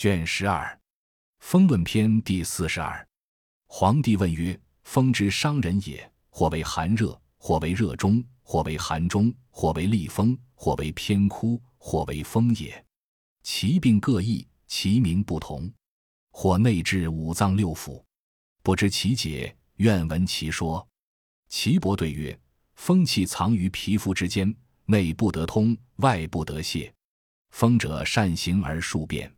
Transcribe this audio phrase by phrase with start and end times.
[0.00, 0.80] 卷十二，
[1.40, 3.06] 风论篇第四十二。
[3.66, 12.82] 皇帝问曰：“风之伤人也，或为寒热，或为热中，或为寒中，或为厉风，或为偏枯，或为风也。
[13.42, 15.70] 其病各异，其名不同。
[16.30, 18.02] 或内治五脏六腑，
[18.62, 20.88] 不知其解，愿闻其说。”
[21.50, 22.40] 岐伯对曰
[22.74, 24.56] ：“风气藏于皮肤之间，
[24.86, 26.90] 内不得通，外不得泄。
[27.50, 29.30] 风者善行而数变。”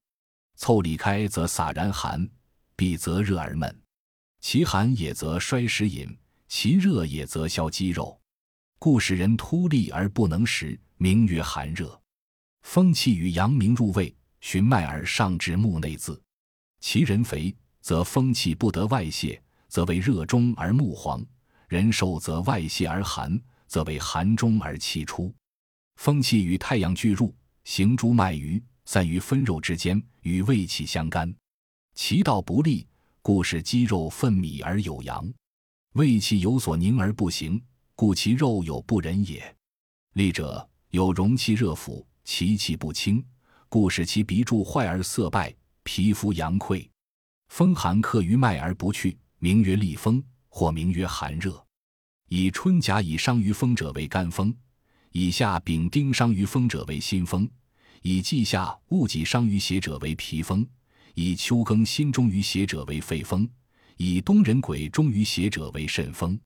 [0.63, 2.25] 凑里开则洒然寒，
[2.77, 3.83] 闭则热而闷。
[4.39, 6.17] 其寒也则衰食饮，
[6.47, 8.17] 其热也则消肌肉，
[8.79, 12.01] 故使人突利而不能食，名曰寒热。
[12.63, 16.17] 风气与阳明入胃，循脉而上至目内眦。
[16.79, 21.21] 其人肥，则风气不得外泄，则为热中而目黄；
[21.67, 25.35] 人瘦则外泄而寒，则为寒中而气出。
[25.97, 28.63] 风气与太阳俱入，行诸脉于。
[28.85, 31.33] 散于分肉之间，与胃气相干，
[31.95, 32.87] 其道不利，
[33.21, 35.23] 故使肌肉分泌而有阳；
[35.93, 37.63] 胃气有所凝而不行，
[37.95, 39.55] 故其肉有不仁也。
[40.15, 43.25] 利者有容气热腑，其气不清，
[43.69, 46.89] 故使其鼻柱坏而色败，皮肤阳溃。
[47.49, 51.63] 风寒克于脉而不去，名曰利风，或名曰寒热。
[52.29, 54.55] 以春甲乙伤于风者为肝风，
[55.11, 57.49] 以下丙丁伤于风者为心风。
[58.03, 60.67] 以季夏戊己伤于邪者为脾风，
[61.15, 63.49] 以秋庚辛中于邪者为肺风，
[63.97, 66.39] 以冬壬癸中于邪者为肾风。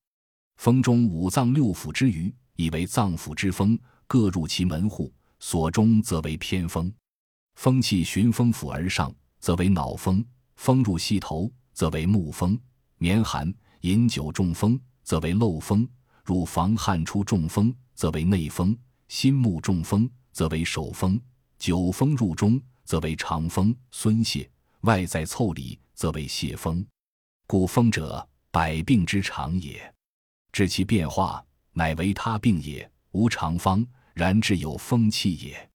[0.58, 6.92] 风中五脏六腑之余，以为脏腑之风，各入其门户，所中则为偏风。
[7.54, 10.22] 风气循风府而上，则为脑风；
[10.56, 12.54] 风入膝头，则为目风；
[12.98, 15.86] 年寒饮酒中风，则为漏风；
[16.22, 18.76] 入房汗出中风，则为内风；
[19.08, 21.18] 心目中风，则为手风。
[21.58, 24.48] 九风入中，则为长风；孙泄；
[24.82, 26.86] 外在凑里，则为泄风。
[27.46, 29.94] 故风者，百病之常也。
[30.52, 33.86] 知其变化，乃为他病也，无常方。
[34.14, 35.70] 然治有风气也。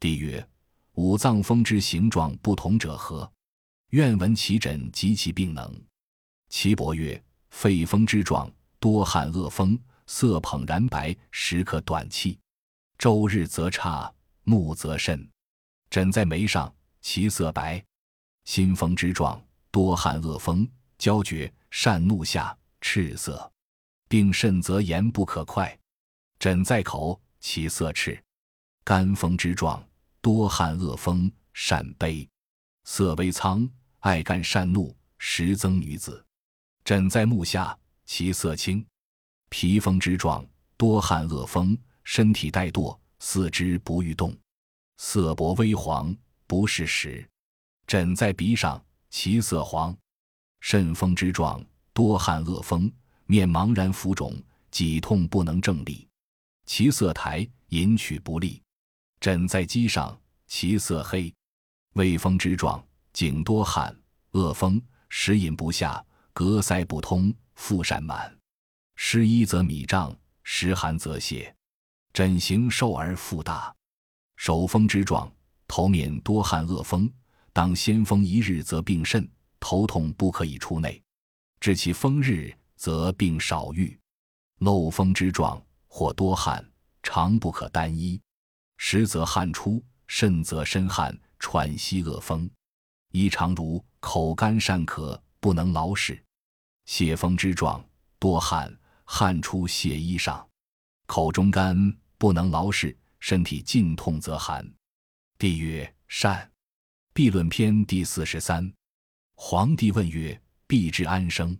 [0.00, 0.48] 帝曰：
[0.94, 3.30] 五脏风之形状不同者何？
[3.90, 5.70] 愿闻其诊及其病能。
[6.48, 12.38] 岐伯曰：肺风之状，多汗恶风，色捧然白，时可短气，
[12.96, 14.10] 周日则差。
[14.44, 15.28] 怒则甚，
[15.90, 17.82] 枕在眉上，其色白；
[18.44, 20.68] 心风之状，多汗恶风，
[20.98, 23.50] 焦绝，善怒下，赤色；
[24.08, 25.76] 病肾则言不可快，
[26.38, 28.12] 枕在口，其色赤；
[28.84, 29.82] 肝风之状，
[30.20, 32.28] 多汗恶风，善悲，
[32.84, 33.68] 色微苍，
[34.00, 36.22] 爱干善怒，时增女子；
[36.84, 38.84] 枕在目下，其色青；
[39.48, 40.46] 脾风之状，
[40.76, 42.98] 多汗恶风，身体怠惰。
[43.26, 44.36] 四肢不欲动，
[44.98, 46.14] 色薄微黄，
[46.46, 47.26] 不是时。
[47.86, 49.96] 枕在鼻上，其色黄。
[50.60, 51.64] 肾风之状，
[51.94, 52.92] 多汗恶风，
[53.24, 54.36] 面茫然浮肿，
[54.70, 56.06] 脊痛不能正立，
[56.66, 58.62] 其色苔，饮取不利。
[59.20, 61.32] 枕在肌上，其色黑。
[61.94, 63.98] 胃风之状，颈多汗，
[64.32, 68.38] 恶风，食饮不下，隔塞不通，腹善满。
[68.96, 71.53] 湿衣则米胀，湿寒则泄。
[72.14, 73.74] 枕形瘦而腹大，
[74.36, 75.28] 手风之状，
[75.66, 77.12] 头面多汗恶风，
[77.52, 81.02] 当先风一日则病甚，头痛不可以出内，
[81.58, 83.98] 至其风日则病少愈。
[84.60, 86.64] 漏风之状，或多汗，
[87.02, 88.22] 常不可单衣，
[88.76, 92.48] 实则汗出，甚则身汗，喘息恶风，
[93.10, 96.24] 衣常如口干善渴，不能劳使。
[96.84, 97.84] 泄风之状，
[98.20, 100.48] 多汗，汗出泄衣上，
[101.06, 101.76] 口中干。
[102.18, 104.66] 不能劳事，身体尽痛则寒。
[105.38, 106.50] 帝曰：善。
[107.12, 108.72] 毕论篇第四十三。
[109.34, 111.56] 皇帝问曰：必之安生？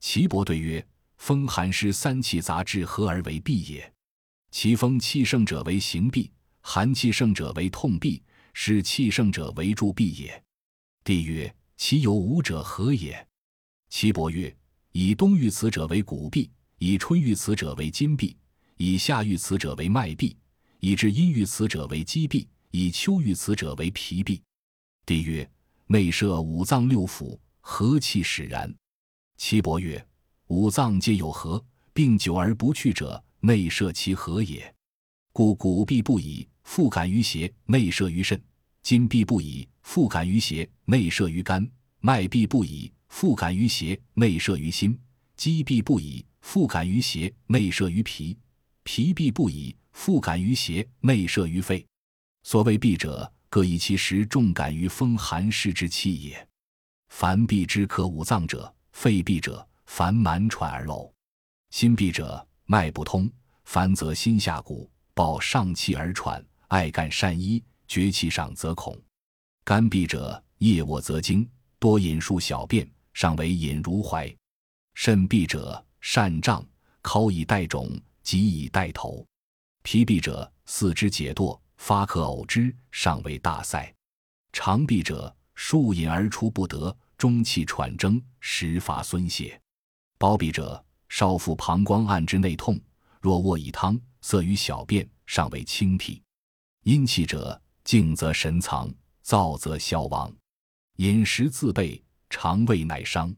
[0.00, 0.86] 岐伯对曰：
[1.16, 3.92] 风寒湿三气杂至，合而为痹也。
[4.50, 6.30] 其风气盛者为行痹，
[6.60, 8.20] 寒气盛者为痛痹，
[8.52, 10.42] 湿气盛者为助痹也。
[11.04, 13.26] 帝曰：其有五者何也？
[13.88, 14.54] 岐伯曰：
[14.92, 18.34] 以冬遇此者为骨痹，以春遇此者为筋痹。
[18.84, 20.34] 以夏遇此者为脉痹，
[20.80, 24.40] 以至阴遇此者为肌痹，以秋遇此者为脾痹。
[25.06, 25.48] 帝曰：
[25.86, 28.74] 内摄五脏六腑，何气使然？
[29.36, 30.04] 岐伯曰：
[30.48, 34.74] 五脏皆有合，病久而不去者，内摄其合也。
[35.32, 38.36] 故骨痹不已，复感于邪，内摄于肾；
[38.82, 41.64] 筋痹不已，复感于邪，内摄于肝；
[42.00, 44.92] 脉痹不已，复感于邪，内摄于心；
[45.36, 48.36] 肌痹不已，复感于邪，内摄于脾。
[48.84, 51.86] 脾痹不已，复感于邪，内摄于肺。
[52.42, 56.48] 所谓痹者，各以其时重感于风寒湿之气也。
[57.08, 61.12] 凡痹之克五脏者，肺痹者，烦满喘而呕；
[61.70, 63.30] 心痹者，脉不通，
[63.64, 69.00] 烦则心下鼓，暴上气而喘，爱干善衣，厥气上则恐。
[69.64, 74.34] 肝痹者，夜卧则惊，多饮数小便，上为饮如怀。
[74.94, 76.66] 肾痹者，善胀，
[77.02, 77.88] 尻以带肿，
[78.22, 79.26] 即以带头。
[79.82, 83.92] 脾痹者，四肢解堕，发可呕之，尚为大塞。
[84.52, 89.60] 肠痹者，数饮而出不得，中气喘争，时发孙泄。
[90.18, 92.80] 包痹者，少腹膀胱按之内痛，
[93.20, 96.22] 若卧以汤，涩于小便，尚为清涕。
[96.84, 98.92] 阴气者，静则神藏。
[99.24, 100.34] 燥则消亡，
[100.96, 103.32] 饮食自备，肠胃乃伤。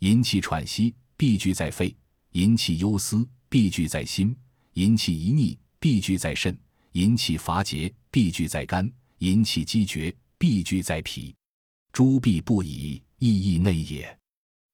[0.00, 1.96] 淫气喘息，必聚在肺；
[2.32, 4.34] 淫气忧思，必聚在心；
[4.72, 6.52] 淫气一逆，必聚在肾；
[6.94, 8.84] 淫气乏竭，必聚在肝；
[9.18, 11.32] 淫气积绝，必聚在脾。
[11.92, 14.18] 诸必不已，亦亦内也。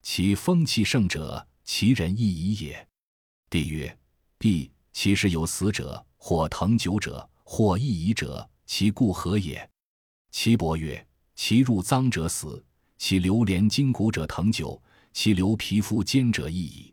[0.01, 2.87] 其风气盛者，其人亦已也。
[3.51, 3.95] 帝曰：
[4.39, 9.69] 必其实有死者，或腾久者，或易已者，其故何也？
[10.31, 11.07] 岐伯曰
[11.37, 12.65] ：“其入脏者死，
[12.97, 14.81] 其流连筋骨者腾久，
[15.13, 16.91] 其流皮肤坚者易矣。”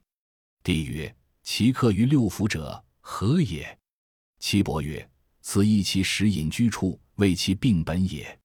[0.63, 1.17] 帝曰
[1.51, 3.77] ：“其客于六腑者何也？”
[4.39, 5.11] 岐伯曰
[5.41, 8.39] ：“此亦其食饮居处，为其病本也。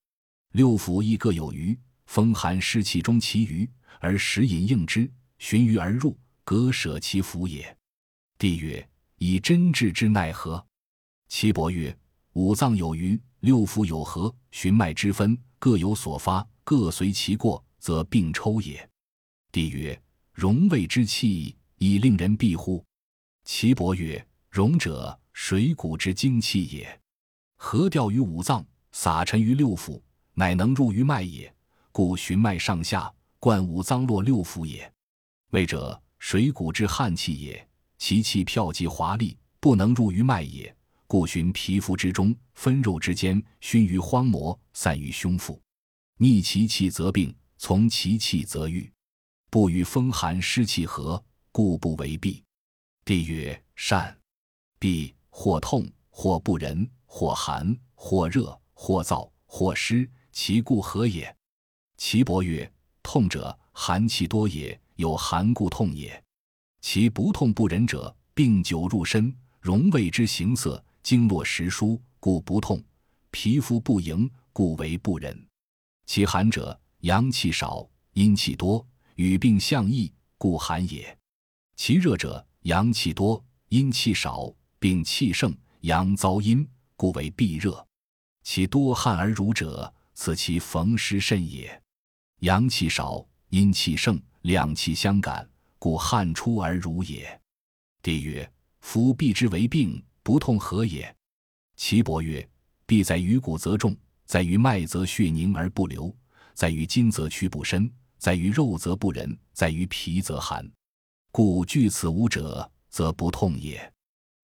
[0.54, 3.70] 六腑亦各有余，风寒湿气中其余，
[4.00, 7.78] 而食饮应之，循鱼而入，割舍其腑也。”
[8.40, 8.90] 帝曰
[9.20, 10.66] ：“以真治之奈何？”
[11.28, 11.96] 岐伯曰
[12.32, 18.90] ：“五脏有余。”六腑有合，循脉之分各有所发，各随其过，则病抽也。
[19.52, 20.02] 帝曰：
[20.32, 22.82] 荣卫之气，以令人避乎？
[23.46, 27.02] 岐伯曰：荣者，水谷之精气也。
[27.58, 30.02] 合调于五脏，撒陈于六腑，
[30.34, 31.54] 乃能入于脉也。
[31.92, 34.92] 故循脉上下，贯五脏络六腑也。
[35.52, 37.68] 卫者，水谷之悍气也。
[37.98, 40.74] 其气飘极华丽，不能入于脉也。
[41.06, 45.62] 故循皮肤之中，分肉之间，熏于荒漠，散于胸腹。
[46.18, 48.92] 逆其气则病，从其气则愈。
[49.50, 52.42] 不与风寒湿气合，故不为痹。
[53.06, 54.18] 帝曰：善。
[54.80, 61.36] 必或痛，或不仁，或寒，或热，或燥，或湿，其故何也？
[61.98, 62.72] 岐伯曰：
[63.02, 66.24] 痛者，寒气多也，有寒故痛也。
[66.82, 70.84] 其不痛不仁者，病久入身，荣卫之形色。
[71.02, 72.78] 经络实疏，故不痛；
[73.32, 75.48] 皮肤不盈，故为不仁。
[76.06, 78.86] 其寒者，阳气少，阴气多，
[79.16, 81.18] 与病相异，故寒也。
[81.76, 87.86] 其热者，阳气多，阴气少，病气盛，阳遭阴，故为痹热。
[88.44, 91.82] 其多汗而濡者，此其逢湿甚也。
[92.40, 97.40] 阳气少，阴气盛，两气相感，故汗出而濡也。
[98.02, 98.50] 帝曰：
[98.80, 100.04] 夫痹之为病。
[100.26, 101.14] 不痛何也？
[101.76, 102.50] 岐伯曰：
[102.86, 103.94] 必在于骨则重，
[104.26, 106.16] 在于脉则血凝而不流，
[106.54, 110.66] 在于筋则屈不伸，在于肉则不仁，在于皮则寒。
[111.36, 113.92] 故惧此五者，则不痛也。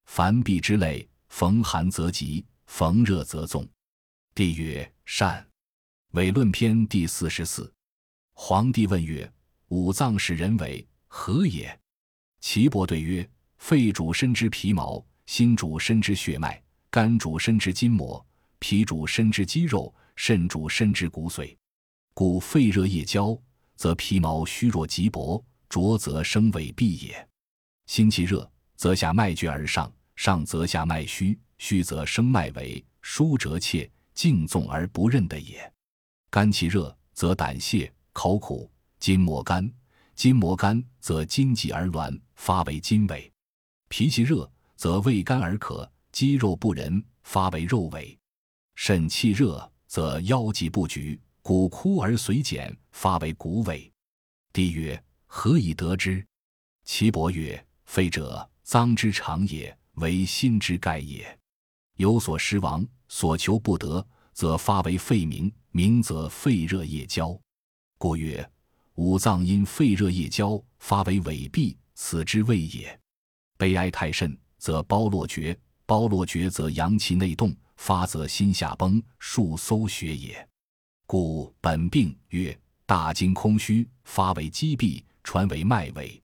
[0.08, 3.64] 凡痹之类，逢寒则急，逢热则纵。
[4.34, 5.48] 帝曰：善。
[6.14, 7.72] 伪论篇第四十四。
[8.34, 9.32] 皇帝问曰：
[9.68, 11.80] 五脏使人为何也？
[12.42, 15.06] 岐伯对曰：肺主身之皮毛。
[15.28, 16.60] 心主身之血脉，
[16.90, 18.26] 肝主身之筋膜，
[18.58, 21.56] 脾主身之肌肉，肾主身之骨髓。
[22.16, 23.40] 故肺热夜交，
[23.76, 27.14] 则皮毛虚弱极薄，浊则生痿痹也；
[27.86, 35.72] 心气热，则下脉绝而上，上则下脉虚，虚则生脉痿，疏则切，静纵而不任的也。
[36.30, 39.64] 肝气热，则胆泄，口苦，筋膜干；
[40.16, 43.32] 筋膜干，则筋急而挛，发为筋痿；
[43.88, 44.52] 脾气热。
[44.80, 48.18] 则胃干而渴，肌肉不仁，发为肉痿；
[48.76, 53.92] 肾气热，则腰脊不举，骨枯而髓减，发为骨痿。
[54.54, 56.26] 帝曰：何以得之？
[56.84, 61.40] 岐伯曰：肺者，脏之长也，为心之盖也。
[61.98, 67.40] 有所失亡，所求不得，则发为肺鸣，鸣则肺热夜交。
[68.00, 68.52] 故曰：
[68.96, 73.00] 五脏因肺热夜交，发为痿痹，此之谓也。
[73.58, 74.38] 悲哀太甚。
[74.58, 80.46] 则包络绝，包络绝则阳气内动，发则心下崩，数搜血也。
[81.06, 86.20] 故本病曰大经空虚，发为积闭，传为脉痿，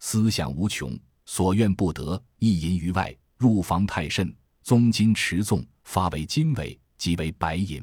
[0.00, 7.80] 思想无穷，所愿不得，意淫于外，入房太甚，宗经持纵，发为筋痿，即为白银。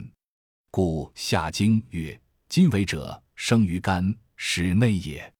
[0.69, 2.19] 故下经曰
[2.49, 5.33] ：“今为者，生于肝，使内也。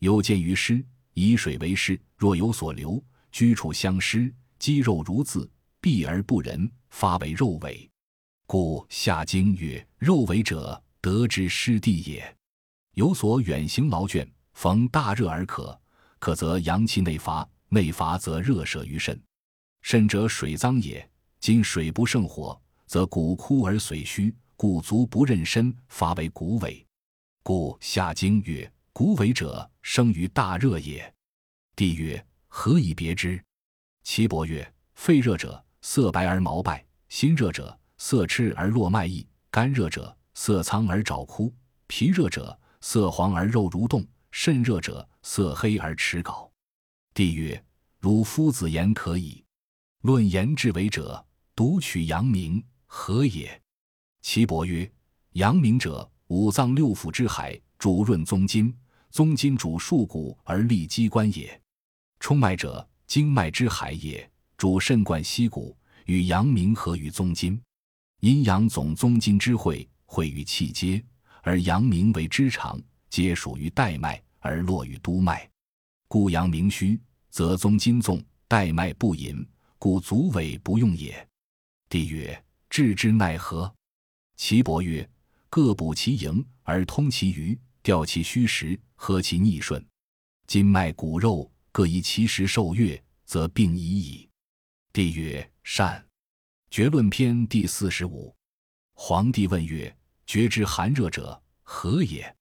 [0.00, 3.02] 有见于湿，以水为湿，若有所流，
[3.32, 7.90] 居处相湿，肌肉如字，闭而不仁，发为肉尾。
[8.46, 12.36] 故下经曰：肉尾者，得之湿地也。
[12.92, 15.78] 有所远行劳倦，逢大热而渴，
[16.18, 19.22] 渴则阳气内乏，内乏则热摄于肾，
[19.82, 21.06] 肾者水脏也。
[21.38, 26.82] 今水不胜火，则骨枯而髓虚。”骨足不任身，发为骨痿。
[27.42, 31.14] 故下经曰：“骨痿者，生于大热也。”
[31.76, 33.38] 帝曰：“何以别之？”
[34.04, 41.52] 岐伯曰：“肺热者，色白而毛败；心热者，色赤而络脉溢；肝热者，色苍而爪枯；
[41.86, 44.02] 脾热者，色黄而肉蠕动；
[44.38, 46.48] 肾热者，色黑而齿槁。”
[47.14, 47.64] 帝曰
[47.98, 49.42] ：“如夫子言可矣。
[50.02, 51.24] 论言治为者，
[51.54, 53.60] 独取阳明，何也？”
[54.20, 54.88] 岐伯曰
[55.32, 58.70] ：“阳明者，五脏六腑之海，主润宗筋；
[59.10, 61.58] 宗筋主束骨而立机关也。
[62.20, 65.74] 冲脉者，经脉之海也，主肾贯息骨，
[66.04, 67.58] 与阳明合于宗筋。
[68.20, 71.02] 阴阳总宗筋之会，会于气街，
[71.40, 72.78] 而阳明为之长，
[73.08, 75.50] 皆属于带脉，而络于督脉。
[76.06, 77.00] 故阳明虚，
[77.30, 79.44] 则宗筋纵，带脉不引，
[79.76, 81.28] 故足尾不用也。”
[81.90, 83.74] 帝曰：“治之奈何？”
[84.36, 85.08] 岐伯曰
[85.50, 89.84] ：“各补其营而通其余，调其虚实，和其逆顺，
[90.46, 94.28] 筋脉骨肉各依其时受悦，则病已矣。”
[94.92, 96.02] 帝曰：“善。”
[96.70, 98.34] 绝论篇第四十五。
[98.92, 102.36] 皇帝问曰：“绝之寒热者何也？”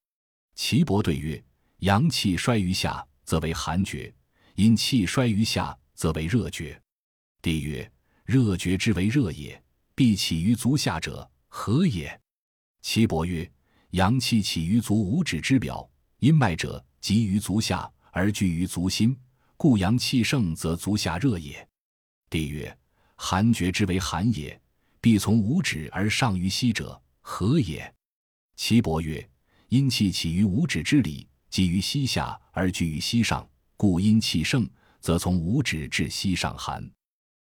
[0.56, 1.42] 岐伯对曰
[1.80, 4.14] ：“阳气衰于下，则为寒厥；
[4.56, 6.82] 阴气衰于下，则为热厥。”
[7.42, 7.92] 帝曰
[8.26, 9.62] ：“热厥之为热也，
[9.94, 12.20] 必起于足下者。”何也？
[12.82, 13.50] 岐伯曰
[13.92, 15.90] ：“阳气起于足五指之表，
[16.20, 19.18] 阴脉者集于足下而聚于足心，
[19.56, 21.66] 故阳气盛则足下热也。”
[22.30, 22.78] 帝曰
[23.16, 24.60] ：“寒厥之为寒也，
[25.00, 27.94] 必从五指而上于膝者，何也？”
[28.58, 29.30] 岐伯曰
[29.70, 33.48] ：“阴气起于五指之里，集于膝下而聚于膝上，
[33.78, 34.70] 故阴气盛，
[35.00, 36.86] 则从五指至膝上寒。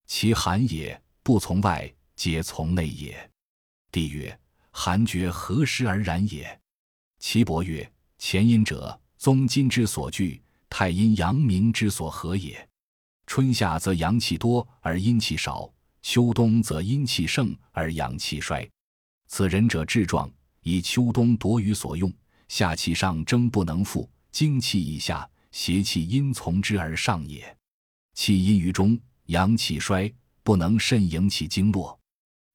[0.06, 3.32] 其寒也，不从外，皆从内也。”
[3.90, 4.38] 帝曰
[4.70, 6.60] ：“寒厥何时而然也？”
[7.20, 7.90] 岐伯曰
[8.20, 10.38] ：“前阴者，宗筋之所聚；
[10.70, 12.68] 太阴阳明之所合也。
[13.28, 18.70] 春夏则阳气多而阴气少，秋冬则阴气盛而阳气衰。
[19.30, 20.30] 此人者志壮，
[20.64, 22.12] 以秋冬夺于所用；
[22.52, 27.58] 夏气上蒸不能复，精气以下，邪气因从之而上也。
[28.14, 31.98] 气阴于中，阳气衰，不能肾营其经络，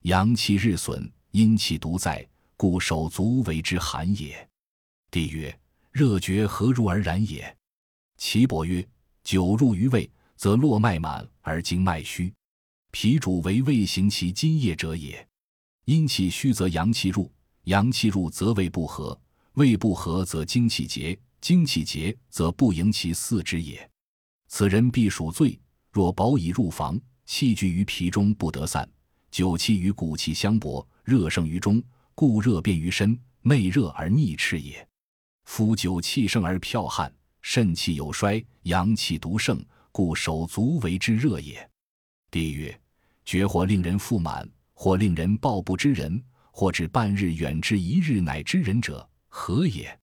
[0.02, 4.46] 阳气日损。”阴气独在，故手足为之寒也。
[5.10, 5.58] 帝曰：
[5.90, 7.56] 热厥何如而然也？
[8.18, 8.86] 岐伯曰：
[9.24, 12.30] 久入于胃，则络脉满而经脉虚，
[12.90, 15.26] 脾主为胃行其津液者也。
[15.86, 17.32] 阴气虚则阳气入，
[17.64, 19.18] 阳气入则胃不和，
[19.56, 23.90] 胃不和则精气结，精气结则不营其四肢也。
[24.48, 25.58] 此人必属醉。
[25.90, 28.86] 若饱以入房，气聚于脾中不得散，
[29.30, 30.86] 久气与骨气相搏。
[31.04, 31.82] 热盛于中，
[32.14, 34.86] 故热便于身，内热而逆赤也。
[35.46, 37.10] 夫久气盛而剽悍，
[37.40, 41.66] 肾气有衰，阳气独盛，故手足为之热也。
[42.30, 42.78] 帝曰：
[43.24, 49.08] 绝或令人腹满，或令人抱不知人，或至半日远至一日乃知人者，
[49.38, 49.96] 何也？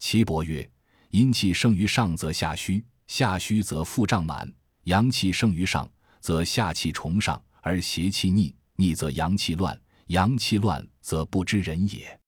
[0.00, 0.68] 岐伯曰：
[1.10, 4.44] 阴气生于上，则下虚；下虚则腹胀满；
[4.82, 5.88] 阳气生于上，
[6.20, 9.80] 则下气重上而邪气逆，逆则阳气乱。
[10.08, 12.20] 阳气乱，则不知人也。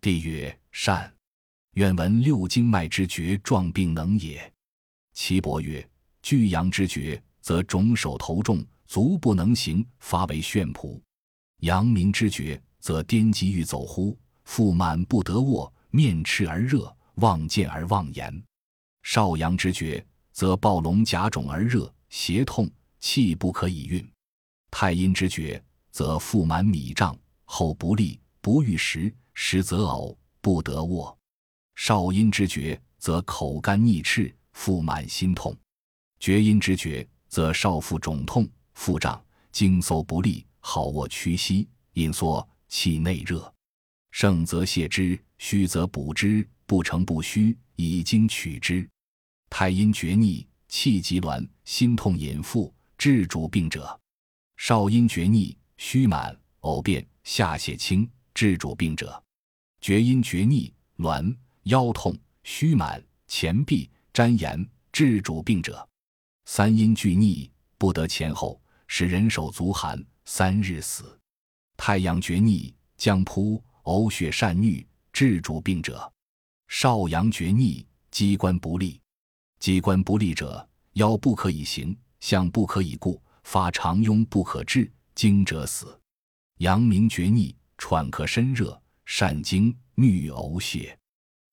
[0.00, 1.10] 帝曰：善。
[1.74, 4.52] 愿闻六经脉之绝壮病能也。
[5.14, 5.88] 岐伯曰：
[6.22, 11.00] 巨阳之绝，则肿手头重，足不能行，发为眩仆；
[11.60, 18.28] 阳明之绝，则颠疾欲走乎，腹满不得卧，面赤而热，望见而忘言；
[19.04, 24.04] 少阳之厥，则暴龙甲肿而热，胁痛，气不可以运；
[24.72, 31.16] 太阴之厥，则腹满米胀，后不利，不欲食，食则呕，不得卧。
[31.76, 35.54] 少阴之厥，则口干腻赤，腹满心痛；
[36.18, 43.53] 厥阴之厥，则少腹肿痛，腹胀，经搜不利，好卧屈膝，引缩，气内热。
[44.14, 48.88] 盛则泻之，虚则补之，不成不虚，以经取之。
[49.50, 54.00] 太阴厥逆，气急挛，心痛引腹，治主病者。
[54.56, 59.20] 少阴厥逆，虚满，呕便，下泻清，治主病者。
[59.80, 65.84] 厥阴厥逆，挛、腰痛、虚满、前臂粘炎，治主病者。
[66.44, 71.18] 三阴俱逆，不得前后，使人手足寒，三日死。
[71.76, 76.12] 太阳厥逆，将扑，呕血善衄，治主病者。
[76.68, 79.00] 少阳厥逆，机关不利。
[79.58, 85.98] 机关不利者，腰不可以行，项不可以固，发长痈不可治，惊者死。
[86.58, 90.98] 阳明厥逆，喘咳身热，善惊，衄呕血。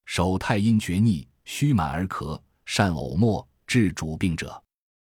[0.06, 4.62] 手太阴厥逆，虚满而咳，善呕沫，治主病者。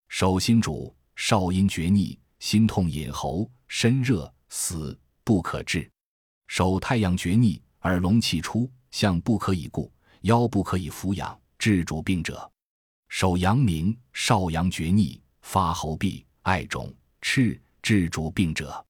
[0.08, 5.90] 手心主少阴厥逆，心痛隐喉，身热，死不可治。
[6.50, 9.90] 手太阳厥逆，耳聋气出，项不可以固，
[10.22, 12.52] 腰不可以扶养，治主病者。
[13.08, 16.92] 手阳明少阳厥逆，发喉痹，爱肿，
[17.22, 18.84] 赤，治主病者。